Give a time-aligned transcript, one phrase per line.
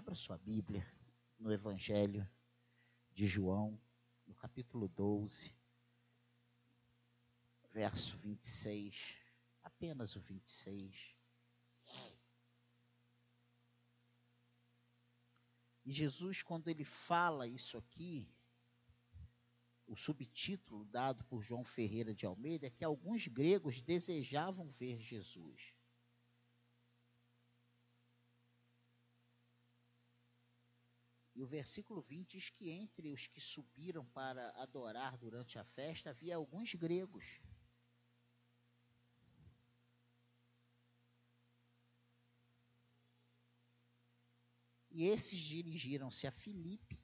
[0.00, 0.90] Abra sua Bíblia
[1.38, 2.26] no Evangelho
[3.12, 3.78] de João,
[4.26, 5.54] no capítulo 12,
[7.70, 9.14] verso 26,
[9.62, 11.14] apenas o 26.
[15.84, 18.26] E Jesus, quando ele fala isso aqui,
[19.86, 25.74] o subtítulo dado por João Ferreira de Almeida é que alguns gregos desejavam ver Jesus.
[31.40, 36.10] E o versículo 20 diz que entre os que subiram para adorar durante a festa
[36.10, 37.40] havia alguns gregos.
[44.90, 47.00] E esses dirigiram-se a Filipe,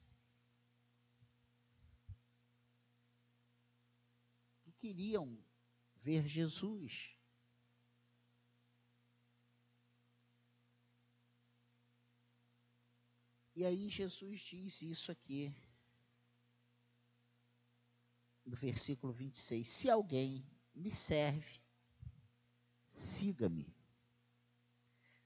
[4.61, 5.43] que queriam
[5.95, 7.16] ver Jesus.
[13.57, 15.51] E aí Jesus diz isso aqui,
[18.45, 19.67] no versículo 26.
[19.67, 21.59] Se alguém me serve,
[22.85, 23.75] siga-me.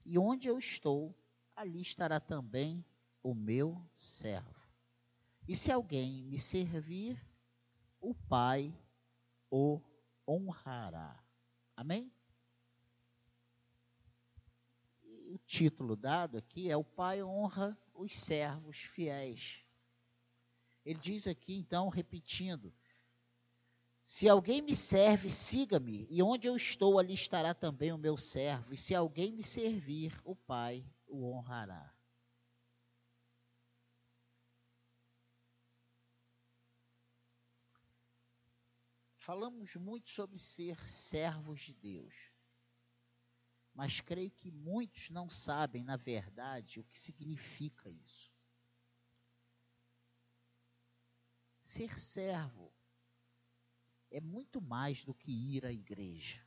[0.05, 1.13] E onde eu estou,
[1.53, 2.85] ali estará também
[3.21, 4.65] o meu servo.
[5.45, 7.21] E se alguém me servir,
[7.99, 8.73] o Pai
[9.49, 9.81] o
[10.25, 11.21] honrará.
[11.75, 12.09] Amém?
[15.31, 19.63] o título dado aqui é O Pai honra os servos fiéis.
[20.83, 22.73] Ele diz aqui, então, repetindo:
[24.01, 28.73] Se alguém me serve, siga-me, e onde eu estou, ali estará também o meu servo,
[28.73, 31.93] e se alguém me servir, o Pai o honrará.
[39.17, 42.30] Falamos muito sobre ser servos de Deus
[43.73, 48.31] mas creio que muitos não sabem, na verdade, o que significa isso.
[51.61, 52.71] Ser servo
[54.09, 56.45] é muito mais do que ir à igreja.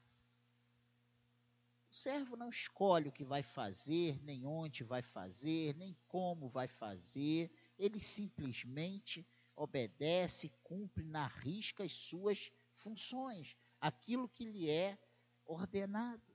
[1.90, 6.68] O servo não escolhe o que vai fazer, nem onde vai fazer, nem como vai
[6.68, 14.98] fazer, ele simplesmente obedece, cumpre na risca as suas funções, aquilo que lhe é
[15.46, 16.33] ordenado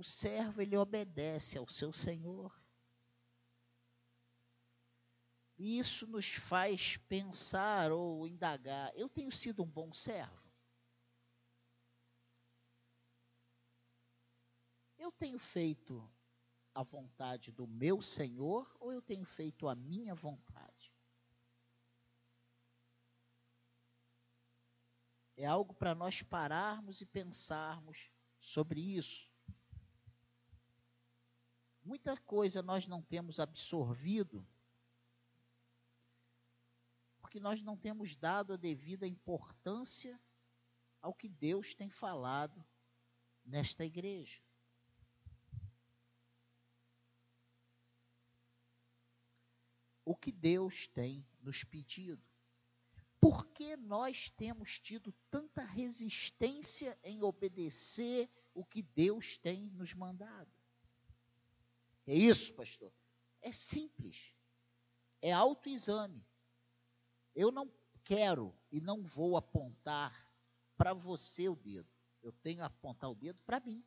[0.00, 2.58] o servo ele obedece ao seu senhor.
[5.58, 10.40] E isso nos faz pensar ou indagar: eu tenho sido um bom servo?
[14.98, 16.10] Eu tenho feito
[16.74, 20.94] a vontade do meu Senhor ou eu tenho feito a minha vontade?
[25.36, 29.29] É algo para nós pararmos e pensarmos sobre isso.
[31.90, 34.46] Muita coisa nós não temos absorvido
[37.20, 40.16] porque nós não temos dado a devida importância
[41.02, 42.64] ao que Deus tem falado
[43.44, 44.40] nesta igreja.
[50.04, 52.22] O que Deus tem nos pedido.
[53.18, 60.59] Por que nós temos tido tanta resistência em obedecer o que Deus tem nos mandado?
[62.10, 62.92] É isso, pastor?
[63.40, 64.34] É simples.
[65.22, 66.26] É autoexame.
[67.36, 67.72] Eu não
[68.02, 70.12] quero e não vou apontar
[70.76, 71.88] para você o dedo.
[72.20, 73.86] Eu tenho que apontar o dedo para mim.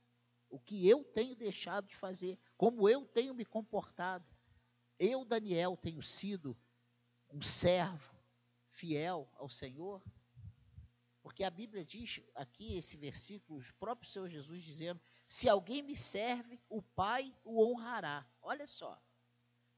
[0.50, 4.26] O que eu tenho deixado de fazer, como eu tenho me comportado.
[4.98, 6.58] Eu, Daniel, tenho sido
[7.30, 8.16] um servo
[8.70, 10.02] fiel ao Senhor.
[11.22, 15.96] Porque a Bíblia diz aqui, esse versículo, o próprio Senhor Jesus dizendo: se alguém me
[15.96, 18.26] serve, o Pai o honrará.
[18.42, 19.02] Olha só.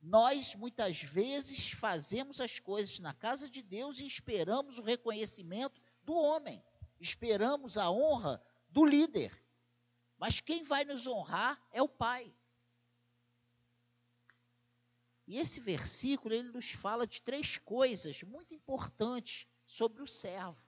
[0.01, 6.13] Nós muitas vezes fazemos as coisas na casa de Deus e esperamos o reconhecimento do
[6.13, 6.63] homem,
[6.99, 9.35] esperamos a honra do líder.
[10.17, 12.33] Mas quem vai nos honrar é o Pai.
[15.27, 20.63] E esse versículo ele nos fala de três coisas muito importantes sobre o servo.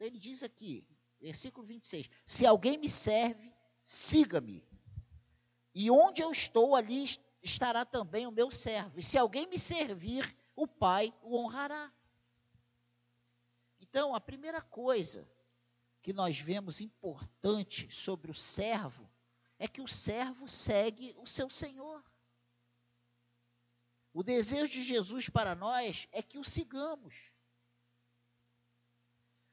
[0.00, 0.86] Ele diz aqui,
[1.20, 2.08] Versículo 26.
[2.24, 4.66] Se alguém me serve, siga-me.
[5.74, 7.04] E onde eu estou, ali
[7.42, 8.98] estará também o meu servo.
[8.98, 11.92] E se alguém me servir, o Pai o honrará.
[13.80, 15.28] Então, a primeira coisa
[16.02, 19.08] que nós vemos importante sobre o servo
[19.58, 22.04] é que o servo segue o seu Senhor.
[24.12, 27.32] O desejo de Jesus para nós é que o sigamos.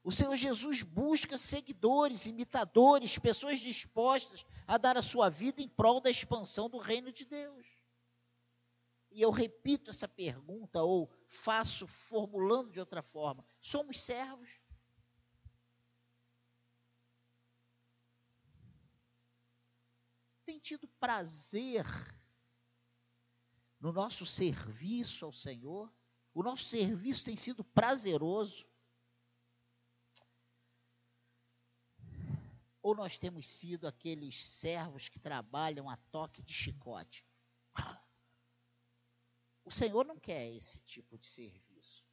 [0.05, 5.99] O Senhor Jesus busca seguidores, imitadores, pessoas dispostas a dar a sua vida em prol
[5.99, 7.65] da expansão do reino de Deus.
[9.09, 14.61] E eu repito essa pergunta, ou faço formulando de outra forma: somos servos?
[20.45, 21.83] Tem tido prazer
[23.79, 25.91] no nosso serviço ao Senhor?
[26.31, 28.67] O nosso serviço tem sido prazeroso?
[32.85, 37.25] Ou nós temos sido aqueles servos que trabalham a toque de chicote?
[39.65, 42.05] O Senhor não quer esse tipo de serviço.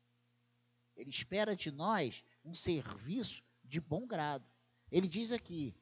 [0.96, 4.50] Ele espera de nós um serviço de bom grado.
[4.90, 5.76] Ele diz aqui,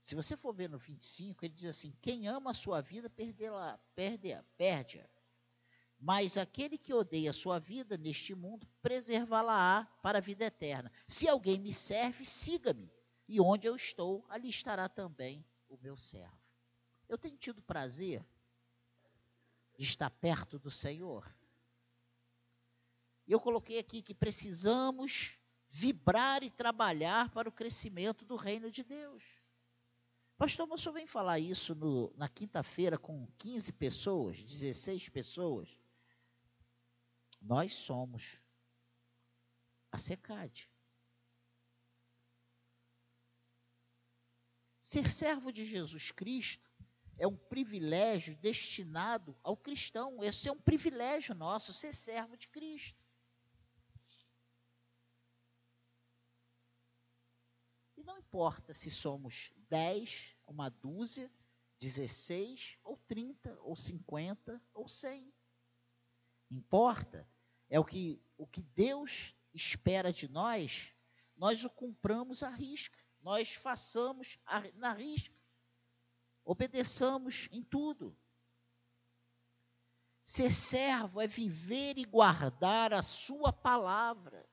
[0.00, 3.78] se você for ver no 25, ele diz assim: quem ama a sua vida, perde-a,
[3.94, 5.08] perde-a, perde-a.
[5.98, 10.92] Mas aquele que odeia sua vida neste mundo, preservá-la-á para a vida eterna.
[11.06, 12.90] Se alguém me serve, siga-me.
[13.26, 16.38] E onde eu estou, ali estará também o meu servo.
[17.08, 18.24] Eu tenho tido prazer
[19.76, 21.28] de estar perto do Senhor.
[23.26, 29.22] Eu coloquei aqui que precisamos vibrar e trabalhar para o crescimento do reino de Deus.
[30.38, 35.77] Pastor, mas o senhor vem falar isso no, na quinta-feira com 15 pessoas, 16 pessoas?
[37.40, 38.42] Nós somos
[39.90, 40.70] a SECAD.
[44.80, 46.68] Ser servo de Jesus Cristo
[47.18, 50.22] é um privilégio destinado ao cristão.
[50.22, 53.04] Esse é um privilégio nosso, ser servo de Cristo.
[57.96, 61.30] E não importa se somos 10, uma dúzia,
[61.80, 65.32] 16, ou 30, ou 50, ou 100.
[66.50, 67.28] Importa
[67.68, 70.92] é o que, o que Deus espera de nós,
[71.36, 75.34] nós o cumpramos à risca nós façamos a, na risca,
[76.44, 78.16] obedeçamos em tudo.
[80.22, 84.48] Ser servo é viver e guardar a sua palavra.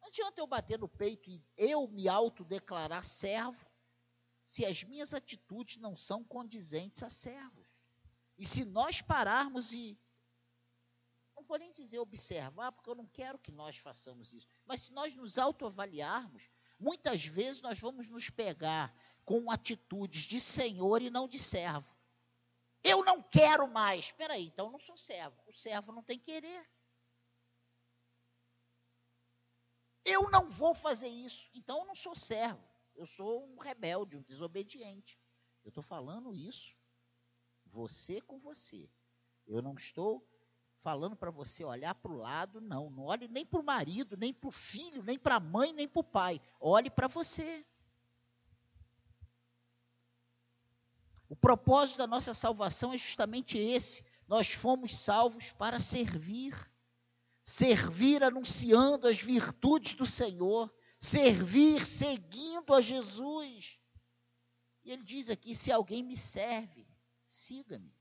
[0.00, 3.64] Não adianta eu bater no peito e eu me autodeclarar servo,
[4.42, 7.68] se as minhas atitudes não são condizentes a servos.
[8.40, 10.00] E se nós pararmos e
[11.36, 14.48] não vou nem dizer observar, porque eu não quero que nós façamos isso.
[14.64, 16.48] Mas se nós nos autoavaliarmos,
[16.78, 18.96] muitas vezes nós vamos nos pegar
[19.26, 21.94] com atitudes de senhor e não de servo.
[22.82, 24.06] Eu não quero mais.
[24.06, 25.36] Espera aí, então eu não sou servo.
[25.46, 26.66] O servo não tem querer.
[30.02, 31.46] Eu não vou fazer isso.
[31.52, 32.66] Então eu não sou servo.
[32.94, 35.20] Eu sou um rebelde, um desobediente.
[35.62, 36.79] Eu estou falando isso.
[37.72, 38.88] Você com você.
[39.46, 40.26] Eu não estou
[40.82, 42.90] falando para você olhar para o lado, não.
[42.90, 45.88] Não olhe nem para o marido, nem para o filho, nem para a mãe, nem
[45.88, 46.40] para o pai.
[46.60, 47.64] Olhe para você.
[51.28, 54.04] O propósito da nossa salvação é justamente esse.
[54.26, 56.54] Nós fomos salvos para servir.
[57.44, 60.72] Servir anunciando as virtudes do Senhor.
[60.98, 63.78] Servir seguindo a Jesus.
[64.82, 66.89] E ele diz aqui: se alguém me serve,
[67.30, 67.94] siga-me.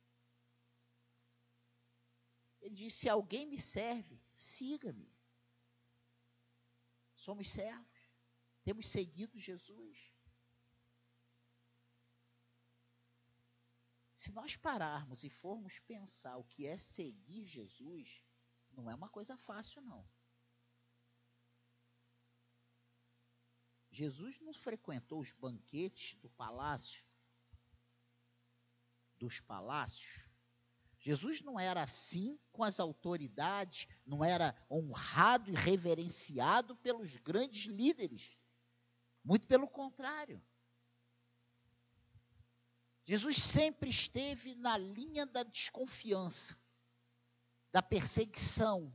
[2.59, 5.15] Ele diz: se alguém me serve, siga-me.
[7.15, 8.09] Somos servos,
[8.63, 10.11] temos seguido Jesus.
[14.13, 18.21] Se nós pararmos e formos pensar o que é seguir Jesus,
[18.71, 20.05] não é uma coisa fácil, não.
[23.91, 27.08] Jesus não frequentou os banquetes do palácio,
[29.19, 30.29] dos palácios,
[30.99, 38.37] Jesus não era assim com as autoridades, não era honrado e reverenciado pelos grandes líderes.
[39.23, 40.41] Muito pelo contrário.
[43.05, 46.57] Jesus sempre esteve na linha da desconfiança,
[47.71, 48.93] da perseguição,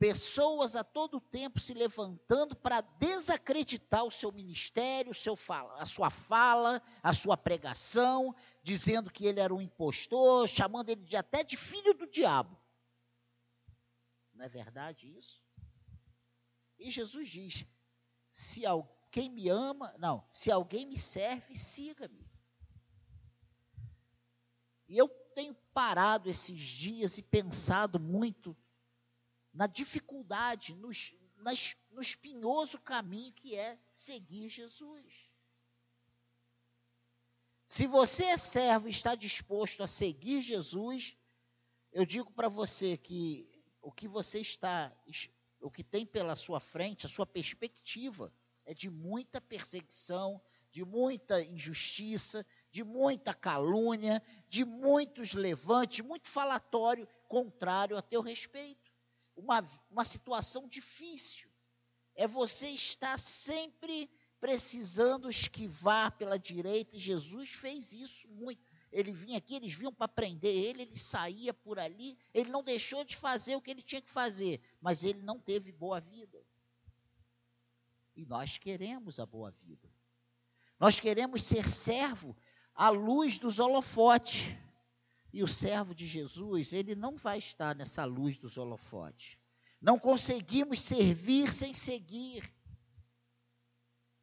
[0.00, 5.84] pessoas a todo tempo se levantando para desacreditar o seu ministério, o seu fala, a
[5.84, 11.44] sua fala, a sua pregação, dizendo que ele era um impostor, chamando ele de, até
[11.44, 12.58] de filho do diabo.
[14.32, 15.42] Não é verdade isso?
[16.78, 17.66] E Jesus diz:
[18.30, 22.26] se alguém me ama, não, se alguém me serve, siga-me.
[24.88, 28.56] E eu tenho parado esses dias e pensado muito
[29.52, 35.30] na dificuldade, nos, nas, no espinhoso caminho que é seguir Jesus.
[37.66, 41.16] Se você é servo e está disposto a seguir Jesus,
[41.92, 43.48] eu digo para você que
[43.80, 44.92] o que você está,
[45.60, 48.32] o que tem pela sua frente, a sua perspectiva
[48.64, 57.08] é de muita perseguição, de muita injustiça, de muita calúnia, de muitos levantes, muito falatório
[57.26, 58.89] contrário a teu respeito.
[59.40, 61.48] Uma, uma situação difícil.
[62.14, 68.62] É você estar sempre precisando esquivar pela direita, e Jesus fez isso muito.
[68.90, 73.04] Ele vinha aqui, eles vinham para prender ele, ele saía por ali, ele não deixou
[73.04, 76.42] de fazer o que ele tinha que fazer, mas ele não teve boa vida.
[78.16, 79.88] E nós queremos a boa vida.
[80.78, 82.36] Nós queremos ser servo
[82.74, 84.46] à luz dos holofotes.
[85.32, 89.38] E o servo de Jesus, ele não vai estar nessa luz dos holofotes.
[89.80, 92.52] Não conseguimos servir sem seguir.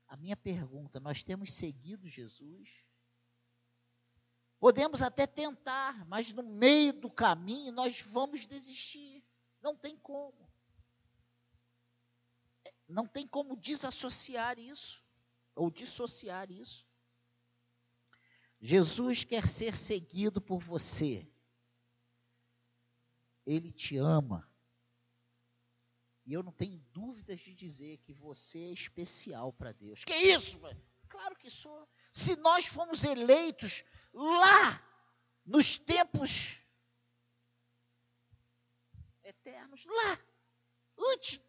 [0.08, 2.86] A minha pergunta: nós temos seguido Jesus?
[4.60, 9.24] Podemos até tentar, mas no meio do caminho nós vamos desistir.
[9.62, 10.48] Não tem como.
[12.88, 15.04] Não tem como desassociar isso
[15.56, 16.88] ou dissociar isso.
[18.60, 21.28] Jesus quer ser seguido por você.
[23.46, 24.50] Ele te ama.
[26.26, 30.04] E eu não tenho dúvidas de dizer que você é especial para Deus.
[30.04, 30.60] Que isso?
[31.08, 31.88] Claro que sou.
[32.12, 33.84] Se nós fomos eleitos
[34.14, 34.84] lá
[35.46, 36.62] nos tempos
[39.24, 40.20] eternos, lá,
[41.14, 41.40] antes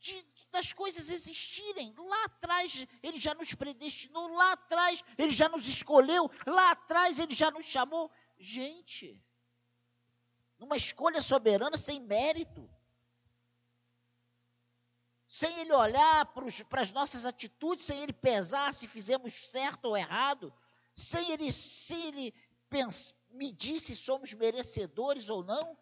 [0.00, 1.94] de, das coisas existirem.
[1.96, 7.34] Lá atrás ele já nos predestinou, lá atrás ele já nos escolheu, lá atrás ele
[7.34, 8.10] já nos chamou.
[8.38, 9.22] Gente,
[10.58, 12.68] numa escolha soberana sem mérito.
[15.26, 16.26] Sem ele olhar
[16.68, 20.52] para as nossas atitudes, sem ele pesar se fizemos certo ou errado,
[20.94, 22.34] sem ele, sem ele
[23.30, 25.78] medir se somos merecedores ou não.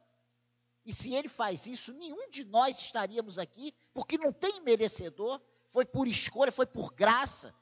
[0.85, 5.85] E se ele faz isso, nenhum de nós estaríamos aqui, porque não tem merecedor, foi
[5.85, 7.54] por escolha, foi por graça,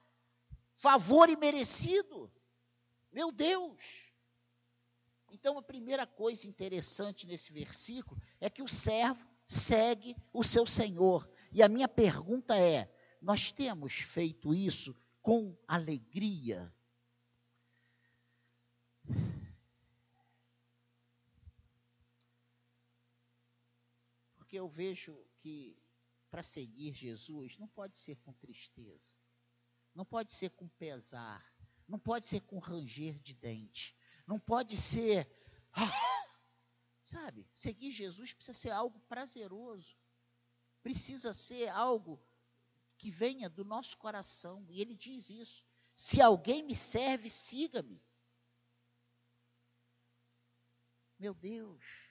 [0.76, 2.30] favor imerecido.
[3.10, 4.12] Meu Deus!
[5.30, 11.28] Então, a primeira coisa interessante nesse versículo é que o servo segue o seu senhor.
[11.52, 16.72] E a minha pergunta é: nós temos feito isso com alegria?
[24.56, 25.78] Porque eu vejo que
[26.30, 29.12] para seguir Jesus não pode ser com tristeza,
[29.94, 31.44] não pode ser com pesar,
[31.86, 33.94] não pode ser com ranger de dente,
[34.26, 35.30] não pode ser.
[35.72, 35.82] Ah,
[37.02, 39.94] sabe, seguir Jesus precisa ser algo prazeroso,
[40.82, 42.18] precisa ser algo
[42.96, 45.66] que venha do nosso coração, e ele diz isso.
[45.94, 48.02] Se alguém me serve, siga-me.
[51.18, 52.05] Meu Deus.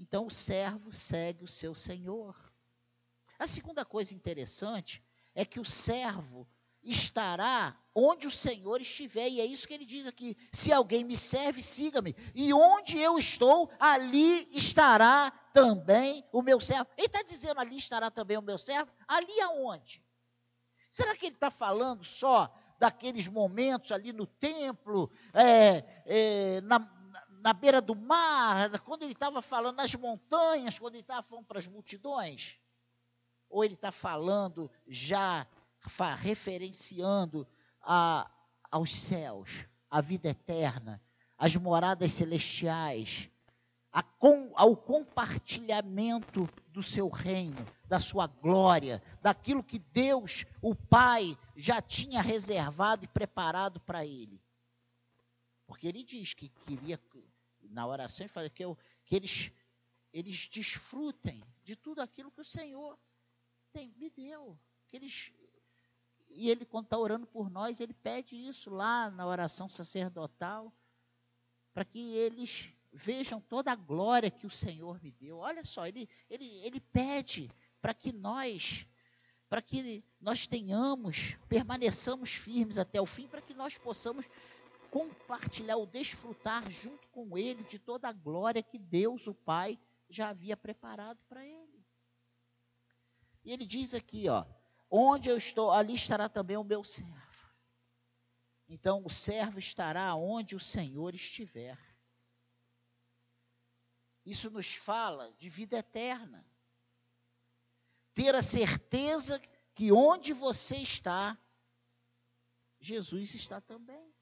[0.00, 2.34] Então o servo segue o seu senhor.
[3.38, 5.04] A segunda coisa interessante
[5.34, 6.48] é que o servo
[6.82, 11.18] estará onde o Senhor estiver, e é isso que ele diz aqui: se alguém me
[11.18, 16.88] serve, siga-me, e onde eu estou, ali estará também o meu servo.
[16.96, 18.90] Ele está dizendo ali estará também o meu servo?
[19.06, 20.02] Ali aonde?
[20.90, 26.78] Será que ele está falando só daqueles momentos ali no templo, é, é, na,
[27.42, 31.58] na beira do mar, quando ele estava falando nas montanhas, quando ele estava falando para
[31.58, 32.58] as multidões?
[33.48, 35.46] Ou ele está falando já,
[36.18, 37.46] referenciando
[37.82, 38.30] a,
[38.70, 41.02] aos céus, a vida eterna,
[41.36, 43.30] as moradas celestiais,
[44.18, 51.82] com, ao compartilhamento do seu reino, da sua glória, daquilo que Deus, o Pai, já
[51.82, 54.40] tinha reservado e preparado para ele.
[55.66, 56.98] Porque ele diz que queria
[57.70, 59.52] na oração, ele fala que, eu, que eles,
[60.12, 62.98] eles desfrutem de tudo aquilo que o Senhor
[63.72, 64.58] tem, me deu.
[64.88, 65.32] Que eles,
[66.28, 70.72] e ele, quando está orando por nós, ele pede isso lá na oração sacerdotal,
[71.72, 75.38] para que eles vejam toda a glória que o Senhor me deu.
[75.38, 77.50] Olha só, ele, ele, ele pede
[77.80, 78.86] para que nós
[79.50, 84.24] para que nós tenhamos, permaneçamos firmes até o fim, para que nós possamos
[84.90, 89.78] compartilhar ou desfrutar junto com ele de toda a glória que Deus, o Pai,
[90.08, 91.84] já havia preparado para ele.
[93.44, 94.44] E ele diz aqui, ó,
[94.90, 97.30] onde eu estou, ali estará também o meu servo.
[98.68, 101.78] Então o servo estará onde o Senhor estiver.
[104.24, 106.46] Isso nos fala de vida eterna.
[108.12, 109.40] Ter a certeza
[109.74, 111.38] que onde você está,
[112.78, 114.12] Jesus está também.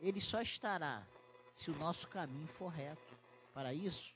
[0.00, 1.06] Ele só estará
[1.52, 3.18] se o nosso caminho for reto.
[3.52, 4.14] Para isso,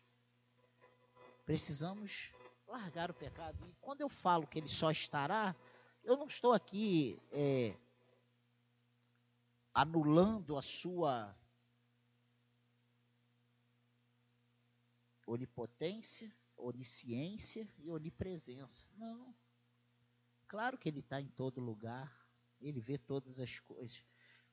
[1.45, 2.33] precisamos
[2.67, 3.67] largar o pecado.
[3.67, 5.55] E quando eu falo que ele só estará,
[6.03, 7.77] eu não estou aqui é,
[9.73, 11.37] anulando a sua
[15.27, 18.87] onipotência, onisciência e onipresença.
[18.97, 19.35] Não.
[20.47, 22.13] Claro que ele está em todo lugar,
[22.61, 24.03] ele vê todas as coisas.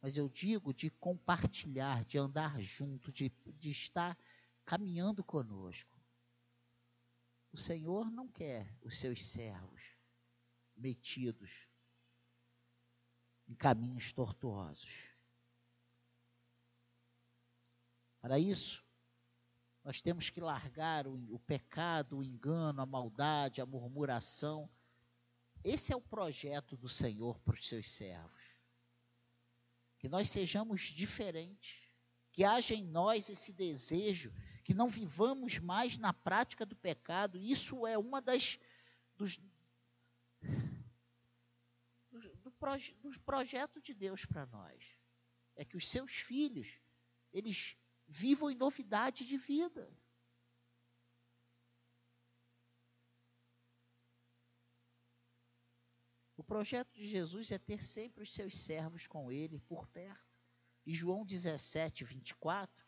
[0.02, 3.30] Mas eu digo de compartilhar, de andar junto, de,
[3.60, 4.18] de estar
[4.66, 6.00] caminhando conosco.
[7.54, 9.82] O Senhor não quer os seus servos
[10.76, 11.68] metidos
[13.48, 15.12] em caminhos tortuosos.
[18.22, 18.84] Para isso,
[19.84, 24.70] nós temos que largar o, o, pecado, o engano, a maldade, a murmuração.
[25.64, 28.41] Esse é o projeto do Senhor para os seus servos.
[30.02, 31.88] Que nós sejamos diferentes,
[32.32, 37.38] que haja em nós esse desejo, que não vivamos mais na prática do pecado.
[37.38, 38.60] Isso é uma das
[39.16, 39.38] dos,
[42.42, 44.98] do, proje, projeto de Deus para nós.
[45.56, 46.80] É que os seus filhos,
[47.32, 47.78] eles
[48.08, 49.96] vivam em novidade de vida.
[56.52, 60.36] Projeto de Jesus é ter sempre os seus servos com ele por perto.
[60.86, 62.86] E João 17, 24.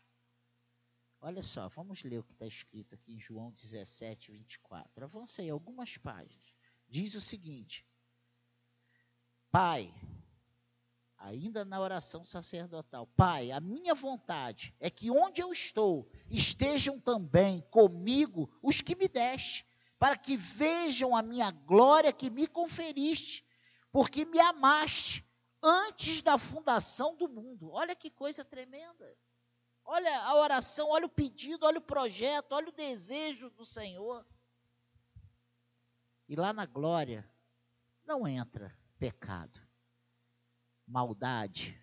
[1.22, 5.05] Olha só, vamos ler o que está escrito aqui em João 17, 24.
[5.05, 6.46] Avancei algumas páginas.
[6.89, 7.88] Diz o seguinte:
[9.50, 9.96] Pai,
[11.17, 17.62] ainda na oração sacerdotal: Pai, a minha vontade é que onde eu estou estejam também
[17.72, 19.65] comigo os que me deste,
[19.98, 23.41] para que vejam a minha glória que me conferiste,
[23.93, 25.25] porque me amaste
[25.62, 27.71] antes da fundação do mundo.
[27.71, 29.17] Olha que coisa tremenda.
[29.85, 34.25] Olha a oração, olha o pedido, olha o projeto, olha o desejo do Senhor.
[36.27, 37.29] E lá na glória
[38.05, 39.63] não entra pecado
[40.88, 41.79] maldade,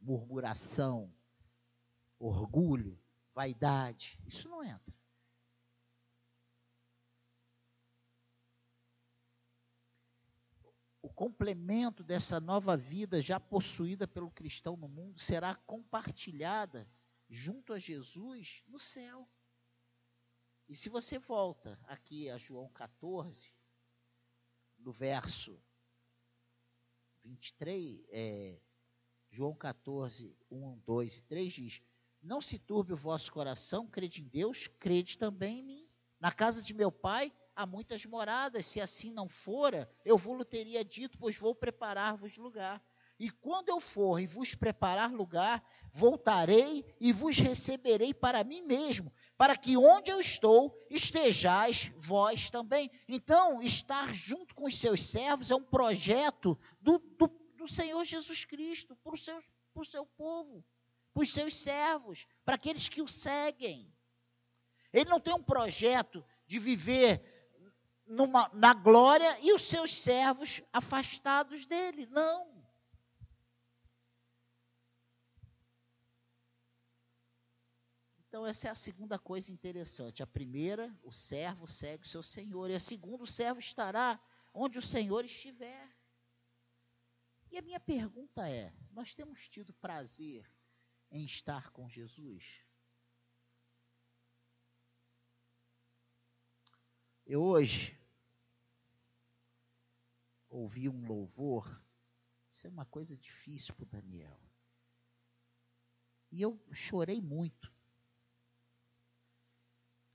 [0.00, 1.12] murmuração,
[2.18, 2.98] orgulho,
[3.34, 4.18] vaidade.
[4.26, 4.94] Isso não entra.
[11.18, 16.88] Complemento dessa nova vida já possuída pelo cristão no mundo será compartilhada
[17.28, 19.28] junto a Jesus no céu.
[20.68, 23.52] E se você volta aqui a João 14,
[24.78, 25.60] no verso
[27.24, 28.60] 23, é,
[29.28, 31.82] João 14, 1, 2 e 3 diz:
[32.22, 35.88] Não se turbe o vosso coração, crede em Deus, crede também em mim.
[36.20, 40.84] Na casa de meu pai há muitas moradas, se assim não fora, eu vou-lhe teria
[40.84, 42.80] dito, pois vou preparar-vos lugar.
[43.18, 49.12] E quando eu for e vos preparar lugar, voltarei e vos receberei para mim mesmo,
[49.36, 52.92] para que onde eu estou estejais vós também.
[53.08, 58.44] Então, estar junto com os seus servos é um projeto do, do, do Senhor Jesus
[58.44, 59.42] Cristo para o seu,
[59.74, 60.64] para o seu povo,
[61.12, 63.92] para os seus servos, para aqueles que o seguem.
[64.92, 67.37] Ele não tem um projeto de viver
[68.08, 72.06] numa, na glória e os seus servos afastados dele.
[72.06, 72.58] Não.
[78.28, 80.22] Então, essa é a segunda coisa interessante.
[80.22, 82.70] A primeira, o servo segue o seu senhor.
[82.70, 84.20] E a segunda, o servo estará
[84.52, 85.88] onde o senhor estiver.
[87.50, 90.48] E a minha pergunta é: nós temos tido prazer
[91.10, 92.64] em estar com Jesus?
[97.26, 97.97] Eu hoje
[100.48, 101.82] ouvi um louvor,
[102.50, 104.40] isso é uma coisa difícil para o Daniel.
[106.30, 107.72] E eu chorei muito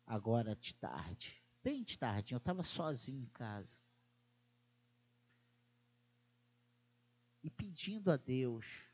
[0.06, 3.80] agora de tarde, bem de tarde, eu estava sozinho em casa.
[7.41, 8.93] E pedindo a Deus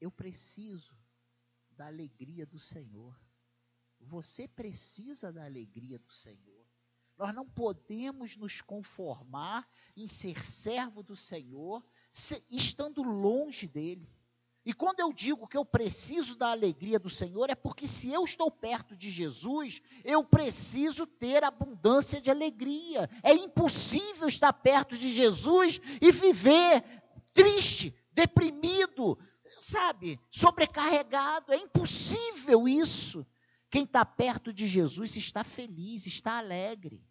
[0.00, 0.96] eu preciso
[1.70, 3.18] da alegria do Senhor.
[4.00, 6.66] Você precisa da alegria do Senhor.
[7.18, 11.84] Nós não podemos nos conformar em ser servo do Senhor,
[12.48, 14.08] estando longe dele.
[14.64, 18.22] E quando eu digo que eu preciso da alegria do Senhor, é porque se eu
[18.24, 23.08] estou perto de Jesus, eu preciso ter abundância de alegria.
[23.22, 26.84] É impossível estar perto de Jesus e viver
[27.32, 29.18] triste, deprimido,
[29.58, 31.52] sabe, sobrecarregado.
[31.52, 33.26] É impossível isso.
[33.70, 37.04] Quem está perto de Jesus está feliz, está alegre.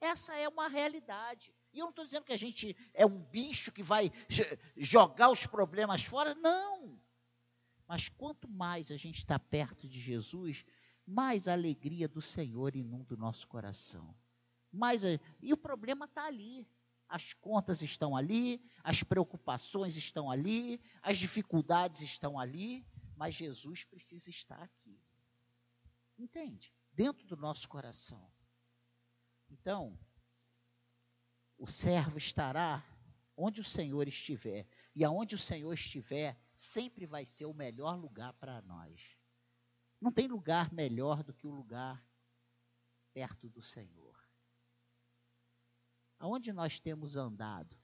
[0.00, 1.54] Essa é uma realidade.
[1.72, 4.12] E eu não estou dizendo que a gente é um bicho que vai
[4.76, 6.98] jogar os problemas fora, não.
[7.86, 10.64] Mas quanto mais a gente está perto de Jesus,
[11.06, 14.14] mais a alegria do Senhor inunda o nosso coração.
[14.70, 15.18] Mais a...
[15.40, 16.68] E o problema está ali.
[17.08, 24.28] As contas estão ali, as preocupações estão ali, as dificuldades estão ali, mas Jesus precisa
[24.28, 24.97] estar aqui.
[26.18, 26.74] Entende?
[26.92, 28.30] Dentro do nosso coração.
[29.48, 29.98] Então,
[31.56, 32.84] o servo estará
[33.36, 34.66] onde o Senhor estiver.
[34.94, 39.16] E aonde o Senhor estiver, sempre vai ser o melhor lugar para nós.
[40.00, 42.04] Não tem lugar melhor do que o lugar
[43.12, 44.18] perto do Senhor.
[46.18, 47.76] Aonde nós temos andado?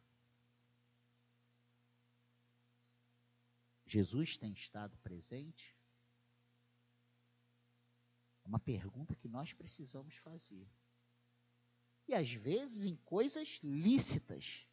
[3.87, 5.77] Jesus tem estado presente?
[8.45, 10.69] É uma pergunta que nós precisamos fazer.
[12.07, 14.67] E às vezes em coisas lícitas.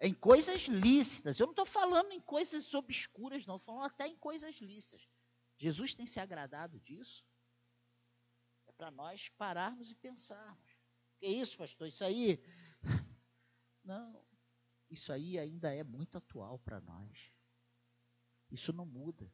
[0.00, 1.40] Em coisas lícitas.
[1.40, 3.56] Eu não estou falando em coisas obscuras, não.
[3.56, 5.08] Estou falando até em coisas lícitas.
[5.58, 7.26] Jesus tem se agradado disso?
[8.66, 10.76] É para nós pararmos e pensarmos.
[11.18, 11.88] Que isso, pastor?
[11.88, 12.38] Isso aí.
[13.82, 14.24] Não.
[14.90, 17.32] Isso aí ainda é muito atual para nós.
[18.50, 19.32] Isso não muda.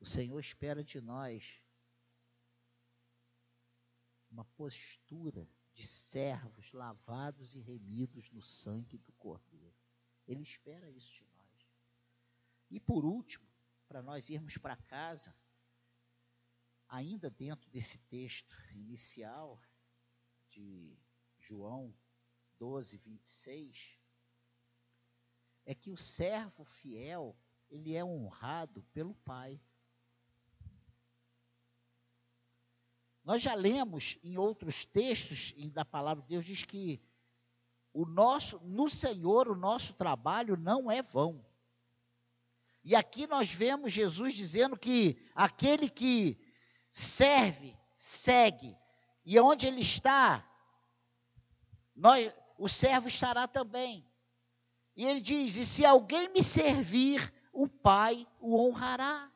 [0.00, 1.62] O Senhor espera de nós
[4.36, 9.74] uma postura de servos lavados e remidos no sangue do Cordeiro.
[10.28, 11.72] Ele espera isso de nós.
[12.70, 13.48] E por último,
[13.88, 15.34] para nós irmos para casa,
[16.86, 19.58] ainda dentro desse texto inicial
[20.50, 20.98] de
[21.38, 21.94] João
[22.58, 23.98] 12, 26,
[25.64, 27.34] é que o servo fiel,
[27.70, 29.58] ele é honrado pelo Pai.
[33.26, 37.02] Nós já lemos em outros textos da palavra de Deus, diz que
[37.92, 41.44] o nosso, no Senhor, o nosso trabalho não é vão.
[42.84, 46.38] E aqui nós vemos Jesus dizendo que aquele que
[46.92, 48.78] serve, segue,
[49.24, 50.48] e onde ele está,
[51.96, 54.08] nós, o servo estará também.
[54.94, 59.32] E ele diz: E se alguém me servir, o Pai o honrará.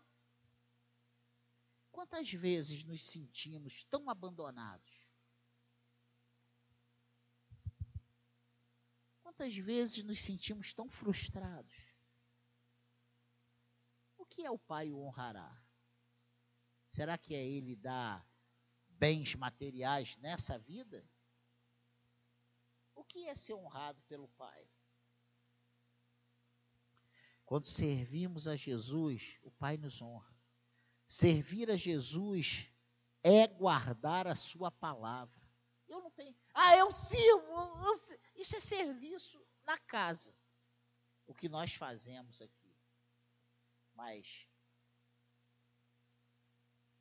[2.00, 5.06] Quantas vezes nos sentimos tão abandonados?
[9.22, 11.74] Quantas vezes nos sentimos tão frustrados?
[14.16, 15.62] O que é o Pai o honrará?
[16.88, 18.26] Será que é Ele dar
[18.88, 21.06] bens materiais nessa vida?
[22.94, 24.66] O que é ser honrado pelo Pai?
[27.44, 30.30] Quando servimos a Jesus, o Pai nos honra.
[31.11, 32.70] Servir a Jesus
[33.20, 35.42] é guardar a sua palavra.
[35.88, 36.37] Eu não tenho.
[36.55, 37.53] Ah, eu sirvo.
[37.53, 40.33] Eu, isso é serviço na casa.
[41.27, 42.79] O que nós fazemos aqui.
[43.92, 44.46] Mas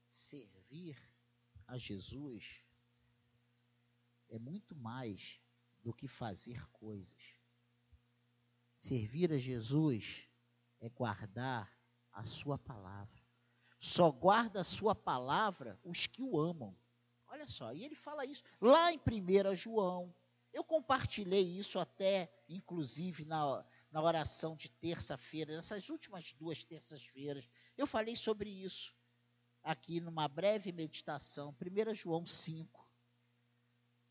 [0.07, 0.99] servir
[1.67, 2.63] a Jesus
[4.27, 5.39] é muito mais
[5.83, 7.35] do que fazer coisas.
[8.75, 10.27] Servir a Jesus
[10.79, 11.71] é guardar
[12.11, 13.18] a sua palavra.
[13.79, 16.75] Só guarda a sua palavra os que o amam.
[17.27, 20.13] Olha só, e ele fala isso lá em 1 João.
[20.51, 27.47] Eu compartilhei isso até, inclusive, na, na oração de terça-feira, nessas últimas duas terças-feiras.
[27.77, 28.95] Eu falei sobre isso
[29.63, 31.55] aqui numa breve meditação.
[31.61, 32.85] 1 João 5,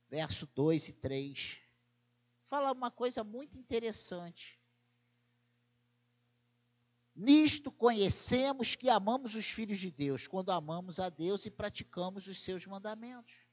[0.09, 1.61] verso 2 e 3.
[2.45, 4.58] Fala uma coisa muito interessante.
[7.21, 12.41] Nisto conhecemos que amamos os filhos de Deus, quando amamos a Deus e praticamos os
[12.41, 13.45] seus mandamentos.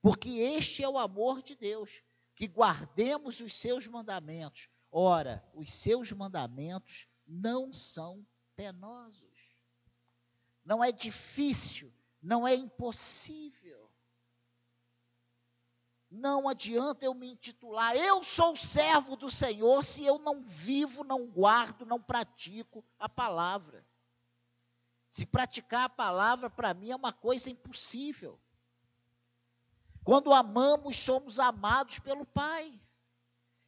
[0.00, 2.04] Porque este é o amor de Deus,
[2.36, 4.68] que guardemos os seus mandamentos.
[4.92, 9.56] Ora, os seus mandamentos não são penosos.
[10.64, 11.92] Não é difícil,
[12.22, 13.89] não é impossível.
[16.10, 21.28] Não adianta eu me intitular, eu sou servo do Senhor, se eu não vivo, não
[21.28, 23.86] guardo, não pratico a palavra.
[25.08, 28.40] Se praticar a palavra, para mim, é uma coisa impossível.
[30.02, 32.80] Quando amamos, somos amados pelo Pai.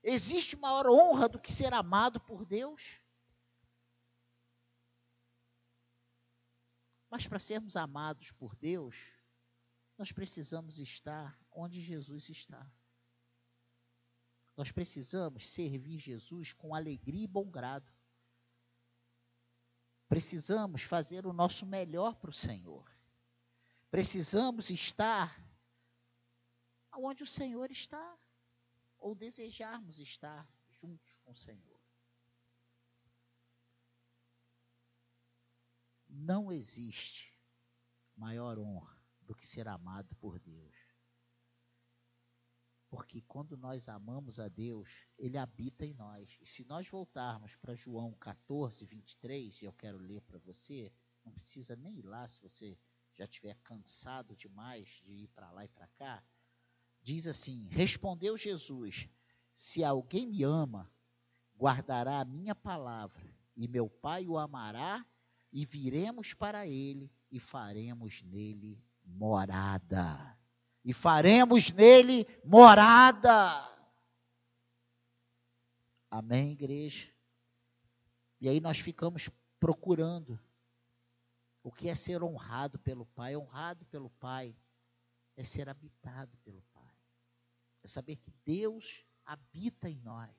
[0.02, 2.98] Existe maior honra do que ser amado por Deus?
[7.08, 8.96] Mas para sermos amados por Deus,
[9.98, 12.70] nós precisamos estar onde Jesus está.
[14.56, 17.90] Nós precisamos servir Jesus com alegria e bom grado.
[20.08, 22.90] Precisamos fazer o nosso melhor para o Senhor.
[23.90, 25.38] Precisamos estar
[26.94, 28.18] onde o Senhor está.
[28.98, 31.80] ou desejarmos estar juntos com o Senhor.
[36.08, 37.36] Não existe
[38.14, 40.76] maior honra do que ser amado por Deus.
[42.92, 46.36] Porque quando nós amamos a Deus, Ele habita em nós.
[46.42, 50.92] E se nós voltarmos para João 14, 23, e eu quero ler para você,
[51.24, 52.78] não precisa nem ir lá se você
[53.14, 56.22] já estiver cansado demais de ir para lá e para cá.
[57.00, 59.08] Diz assim: Respondeu Jesus:
[59.54, 60.92] Se alguém me ama,
[61.56, 65.02] guardará a minha palavra, e meu Pai o amará,
[65.50, 70.41] e viremos para ele e faremos nele morada.
[70.84, 73.70] E faremos nele morada.
[76.10, 77.08] Amém, igreja?
[78.40, 80.38] E aí nós ficamos procurando
[81.62, 83.36] o que é ser honrado pelo Pai.
[83.36, 84.56] Honrado pelo Pai
[85.36, 86.96] é ser habitado pelo Pai.
[87.82, 90.30] É saber que Deus habita em nós.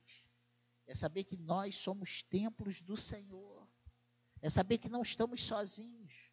[0.86, 3.67] É saber que nós somos templos do Senhor.
[4.41, 6.33] É saber que não estamos sozinhos.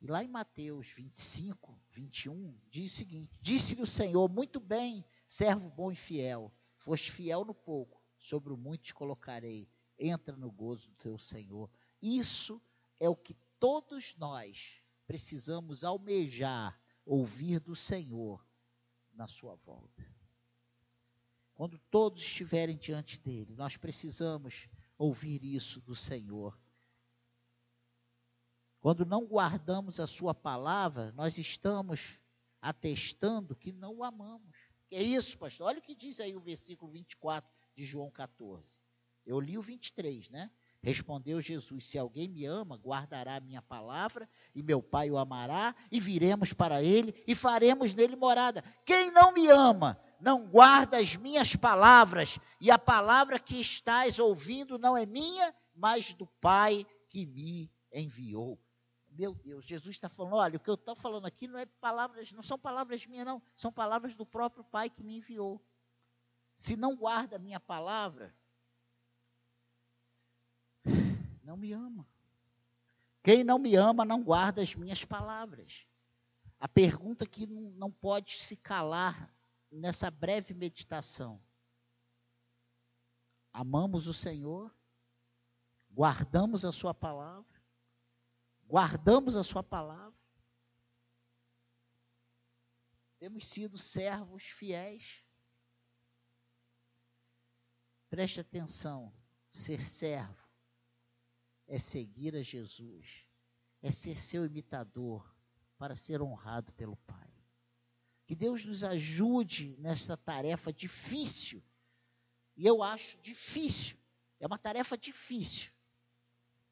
[0.00, 5.68] E lá em Mateus 25, 21, diz o seguinte: Disse-lhe o Senhor, muito bem, servo
[5.68, 10.88] bom e fiel, foste fiel no pouco, sobre o muito te colocarei, entra no gozo
[10.88, 11.70] do teu Senhor.
[12.00, 12.62] Isso
[12.98, 18.42] é o que todos nós precisamos almejar, ouvir do Senhor
[19.12, 20.06] na sua volta.
[21.52, 26.58] Quando todos estiverem diante dele, nós precisamos ouvir isso do Senhor.
[28.80, 32.18] Quando não guardamos a sua palavra, nós estamos
[32.62, 34.56] atestando que não o amamos.
[34.90, 35.66] É isso, pastor?
[35.66, 38.80] Olha o que diz aí o versículo 24 de João 14.
[39.26, 40.50] Eu li o 23, né?
[40.82, 45.76] Respondeu Jesus: Se alguém me ama, guardará a minha palavra, e meu Pai o amará,
[45.92, 48.64] e viremos para ele e faremos nele morada.
[48.86, 54.78] Quem não me ama, não guarda as minhas palavras, e a palavra que estás ouvindo
[54.78, 58.58] não é minha, mas do Pai que me enviou.
[59.10, 62.32] Meu Deus, Jesus está falando, olha, o que eu estou falando aqui não é palavras,
[62.32, 65.60] não são palavras minhas, não, são palavras do próprio Pai que me enviou.
[66.54, 68.34] Se não guarda a minha palavra,
[71.42, 72.06] não me ama.
[73.22, 75.86] Quem não me ama não guarda as minhas palavras.
[76.58, 79.34] A pergunta que não pode se calar
[79.70, 81.40] nessa breve meditação.
[83.52, 84.72] Amamos o Senhor,
[85.90, 87.49] guardamos a Sua palavra,
[88.70, 90.16] guardamos a Sua palavra,
[93.18, 95.24] temos sido servos fiéis.
[98.08, 99.12] Preste atenção:
[99.48, 100.48] ser servo
[101.66, 103.26] é seguir a Jesus,
[103.82, 105.28] é ser seu imitador
[105.76, 107.28] para ser honrado pelo Pai.
[108.24, 111.60] Que Deus nos ajude nessa tarefa difícil.
[112.56, 113.98] E eu acho difícil,
[114.38, 115.72] é uma tarefa difícil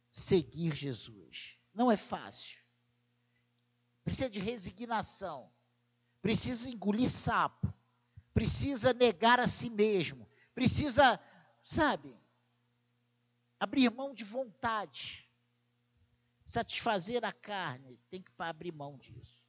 [0.09, 1.58] seguir Jesus.
[1.79, 2.59] Não é fácil.
[4.03, 5.49] Precisa de resignação.
[6.21, 7.73] Precisa engolir sapo.
[8.35, 10.29] Precisa negar a si mesmo.
[10.57, 11.21] Precisa,
[11.62, 12.19] sabe,
[13.61, 15.31] abrir mão de vontade.
[16.45, 19.41] Satisfazer a carne, tem que abrir mão disso.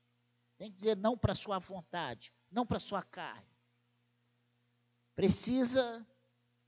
[0.55, 3.57] Tem que dizer não para a sua vontade, não para a sua carne.
[5.15, 6.07] Precisa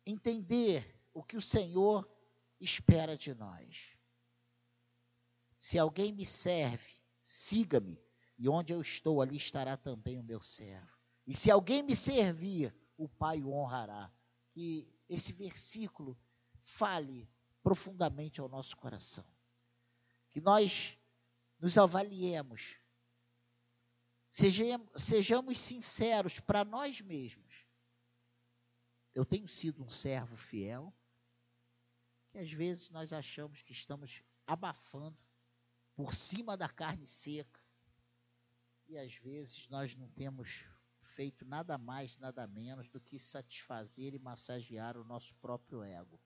[0.07, 2.09] entender o que o Senhor
[2.59, 4.00] espera de nós.
[5.61, 8.03] Se alguém me serve, siga-me,
[8.35, 10.97] e onde eu estou, ali estará também o meu servo.
[11.27, 14.11] E se alguém me servir, o Pai o honrará.
[14.49, 16.17] Que esse versículo
[16.63, 17.29] fale
[17.61, 19.23] profundamente ao nosso coração.
[20.31, 20.97] Que nós
[21.59, 22.79] nos avaliemos
[24.31, 27.67] Sejamos, sejamos sinceros para nós mesmos.
[29.13, 30.91] Eu tenho sido um servo fiel,
[32.29, 35.19] que às vezes nós achamos que estamos abafando
[35.95, 37.59] por cima da carne seca,
[38.87, 40.65] e às vezes nós não temos
[41.15, 46.19] feito nada mais, nada menos do que satisfazer e massagear o nosso próprio ego.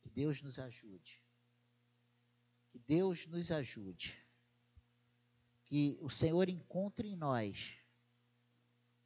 [0.00, 1.22] Que Deus nos ajude.
[2.70, 4.16] Que Deus nos ajude
[5.64, 7.78] que o Senhor encontre em nós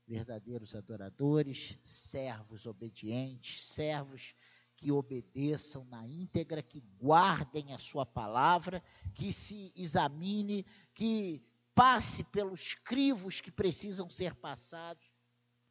[0.06, 4.34] verdadeiros adoradores, servos obedientes, servos
[4.82, 8.82] que obedeçam na íntegra, que guardem a sua palavra,
[9.14, 11.40] que se examine, que
[11.72, 15.08] passe pelos crivos que precisam ser passados.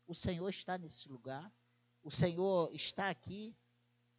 [0.07, 1.53] O Senhor está nesse lugar,
[2.01, 3.53] o Senhor está aqui.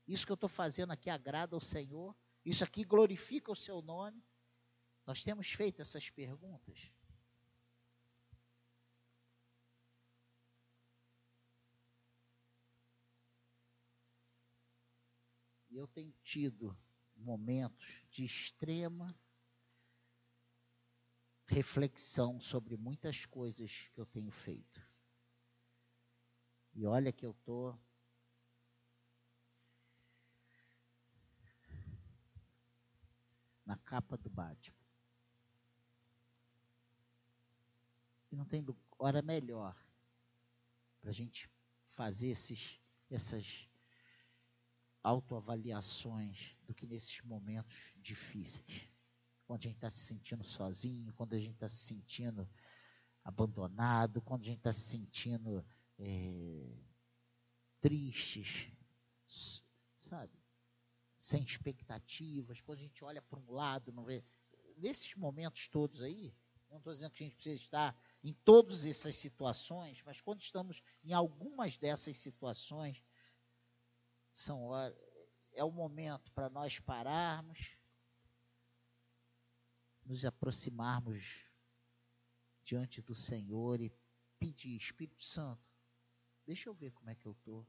[0.06, 4.22] Isso que eu estou fazendo aqui agrada ao Senhor, isso aqui glorifica o seu nome.
[5.06, 6.92] Nós temos feito essas perguntas?
[15.82, 16.78] Eu tenho tido
[17.16, 19.12] momentos de extrema
[21.44, 24.80] reflexão sobre muitas coisas que eu tenho feito.
[26.72, 27.76] E olha que eu estou
[33.66, 34.76] na capa do Batman.
[38.30, 38.64] E não tem
[38.98, 39.76] hora melhor
[41.00, 41.50] para a gente
[41.88, 43.68] fazer esses, essas
[45.02, 48.88] autoavaliações do que nesses momentos difíceis.
[49.46, 52.48] Quando a gente está se sentindo sozinho, quando a gente está se sentindo
[53.24, 55.64] abandonado, quando a gente está se sentindo
[55.98, 56.78] é,
[57.80, 58.72] tristes,
[59.98, 60.32] sabe?
[61.18, 64.24] Sem expectativas, quando a gente olha para um lado, não vê.
[64.76, 66.34] Nesses momentos todos aí,
[66.70, 70.82] não estou dizendo que a gente precisa estar em todas essas situações, mas quando estamos
[71.04, 73.02] em algumas dessas situações,
[74.32, 74.96] são horas,
[75.52, 77.76] é o momento para nós pararmos,
[80.04, 81.44] nos aproximarmos
[82.64, 83.92] diante do Senhor e
[84.38, 85.72] pedir, Espírito Santo,
[86.46, 87.66] Deixa eu ver como é que eu estou.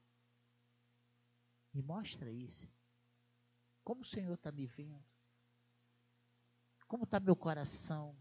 [1.73, 2.67] Me mostra isso.
[3.83, 5.03] Como o Senhor está me vendo?
[6.87, 8.15] Como está meu coração?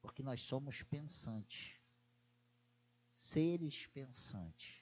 [0.00, 1.78] Porque nós somos pensantes.
[3.08, 4.81] Seres pensantes.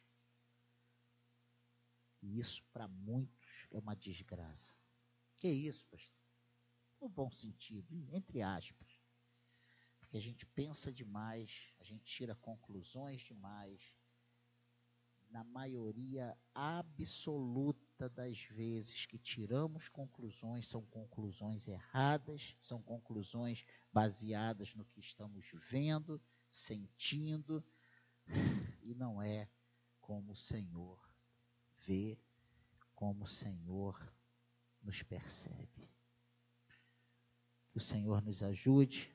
[2.22, 4.74] E isso para muitos é uma desgraça.
[5.38, 6.20] Que isso, pastor?
[7.00, 9.00] No bom sentido, entre aspas.
[9.98, 13.80] Porque a gente pensa demais, a gente tira conclusões demais
[15.30, 24.85] na maioria absoluta das vezes que tiramos conclusões, são conclusões erradas, são conclusões baseadas no
[24.85, 27.64] que estamos vendo, sentindo,
[28.83, 29.48] e não é
[30.00, 31.10] como o Senhor
[31.90, 32.16] vê,
[32.94, 34.00] como o Senhor
[34.81, 35.90] nos percebe.
[37.72, 39.09] Que o Senhor nos ajude